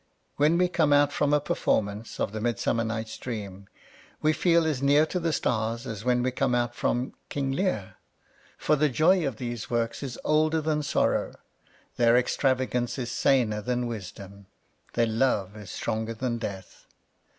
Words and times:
When 0.37 0.57
we 0.57 0.67
come 0.67 0.91
out 0.91 1.13
from 1.13 1.31
a 1.31 1.39
performance 1.39 2.19
of 2.19 2.31
the" 2.31 2.41
Midsummer 2.41 2.83
Night's 2.83 3.15
Dream" 3.19 3.67
we 4.23 4.33
feel 4.33 4.65
as 4.65 4.81
near 4.81 5.05
to 5.05 5.19
the 5.19 5.31
stars 5.31 5.85
as 5.85 6.03
when 6.03 6.23
we 6.23 6.31
come 6.31 6.55
out 6.55 6.73
from 6.73 7.13
*' 7.21 7.29
King 7.29 7.51
Lear." 7.51 7.97
For 8.57 8.75
the 8.75 8.89
joy 8.89 9.27
of 9.27 9.35
these 9.35 9.69
works 9.69 10.01
is 10.01 10.17
older 10.23 10.59
than 10.59 10.81
sorrow, 10.81 11.35
their 11.97 12.17
extravagance 12.17 12.97
is 12.97 13.11
saner 13.11 13.61
than 13.61 13.85
wisdom, 13.85 14.47
their 14.93 15.05
love 15.05 15.55
is 15.55 15.69
stronger 15.69 16.15
than 16.15 16.39
death. 16.39 16.87